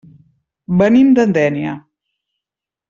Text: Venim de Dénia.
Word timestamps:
Venim 0.79 1.11
de 1.21 1.27
Dénia. 1.37 1.77